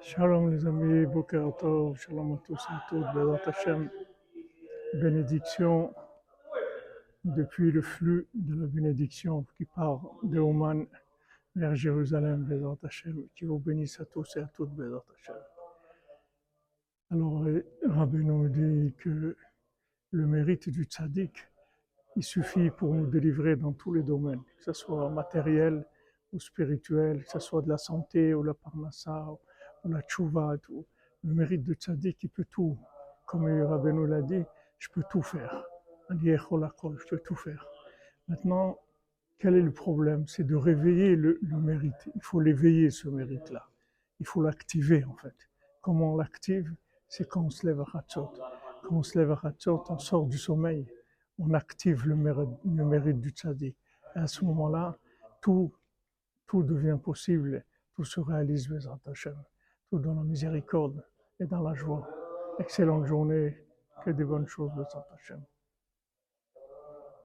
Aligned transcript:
Shalom 0.00 0.50
les 0.50 0.64
amis, 0.66 1.06
Boker 1.06 1.52
Shalom 1.96 2.34
à 2.34 2.38
tous 2.46 2.60
et 2.70 2.72
à 2.72 2.86
toutes, 2.88 3.04
Bézat 3.14 3.40
Hashem, 3.46 3.90
bénédiction 4.94 5.92
depuis 7.24 7.72
le 7.72 7.82
flux 7.82 8.28
de 8.32 8.60
la 8.60 8.66
bénédiction 8.66 9.44
qui 9.56 9.64
part 9.64 10.02
de 10.22 10.38
Oman 10.38 10.86
vers 11.56 11.74
Jérusalem, 11.74 12.44
Bézat 12.44 12.76
Hashem, 12.82 13.26
qui 13.34 13.44
vous 13.44 13.58
bénisse 13.58 14.00
à 14.00 14.04
tous 14.04 14.36
et 14.36 14.40
à 14.40 14.46
toutes, 14.46 14.70
Bézat. 14.70 15.04
Alors, 17.10 17.44
Rabbi 17.86 18.24
nous 18.24 18.48
dit 18.48 18.94
que 18.98 19.36
le 20.10 20.26
mérite 20.26 20.68
du 20.68 20.84
tzaddik, 20.84 21.48
il 22.14 22.22
suffit 22.22 22.70
pour 22.70 22.94
nous 22.94 23.06
délivrer 23.06 23.56
dans 23.56 23.72
tous 23.72 23.92
les 23.92 24.02
domaines, 24.02 24.42
que 24.58 24.64
ce 24.64 24.72
soit 24.72 25.10
matériel 25.10 25.84
ou 26.32 26.38
spirituel, 26.38 27.24
que 27.24 27.30
ce 27.30 27.38
soit 27.40 27.62
de 27.62 27.68
la 27.68 27.78
santé 27.78 28.34
ou 28.34 28.42
la 28.42 28.54
parnassa, 28.54 29.26
ou 29.84 29.88
la 29.88 30.02
tchouva. 30.02 30.56
Le 31.24 31.34
mérite 31.34 31.64
de 31.64 31.74
tzaddik, 31.74 32.22
il 32.22 32.30
peut 32.30 32.46
tout. 32.50 32.78
Comme 33.26 33.44
Rabbeinu 33.44 34.06
l'a 34.06 34.22
dit, 34.22 34.44
je 34.78 34.88
peux 34.88 35.02
tout 35.10 35.22
faire. 35.22 35.64
Je 36.10 37.08
peux 37.08 37.18
tout 37.18 37.34
faire. 37.34 37.66
Maintenant, 38.28 38.78
quel 39.38 39.56
est 39.56 39.62
le 39.62 39.72
problème? 39.72 40.26
C'est 40.26 40.44
de 40.44 40.54
réveiller 40.54 41.16
le, 41.16 41.38
mérite. 41.42 42.08
Il 42.14 42.22
faut 42.22 42.40
l'éveiller, 42.40 42.90
ce 42.90 43.08
mérite-là. 43.08 43.68
Il 44.20 44.26
faut 44.26 44.42
l'activer, 44.42 45.04
en 45.04 45.14
fait. 45.14 45.34
Comment 45.80 46.14
on 46.14 46.16
l'active? 46.16 46.74
C'est 47.08 47.28
quand 47.28 47.42
on 47.42 47.50
se 47.50 47.66
lève 47.66 47.80
à 47.80 47.98
Hatzot. 47.98 48.32
Quand 48.84 48.96
on 48.96 49.02
se 49.02 49.18
lève 49.18 49.32
à 49.32 49.40
Hatzot, 49.42 49.84
on 49.88 49.98
sort 49.98 50.26
du 50.26 50.38
sommeil. 50.38 50.86
On 51.38 51.52
active 51.54 52.06
le 52.06 52.16
mérite, 52.16 52.48
le 52.64 52.84
mérite 52.84 53.20
du 53.20 53.30
tzaddik. 53.30 53.76
Et 54.16 54.18
à 54.18 54.26
ce 54.26 54.44
moment-là, 54.44 54.98
tout, 55.40 55.72
tout 56.46 56.62
devient 56.62 56.98
possible. 57.02 57.64
Tout 57.94 58.04
se 58.04 58.20
réalise, 58.20 58.68
Bezrat 58.68 59.00
Hashem 59.06 59.36
tout 59.90 59.98
dans 59.98 60.14
la 60.14 60.22
miséricorde 60.22 61.04
et 61.40 61.46
dans 61.46 61.62
la 61.62 61.74
joie. 61.74 62.08
Excellente 62.58 63.06
journée, 63.06 63.56
que 64.04 64.10
des 64.10 64.24
bonnes 64.24 64.46
choses 64.46 64.72
de 64.74 64.84
Saint 64.84 65.04
Hachem. 65.14 65.42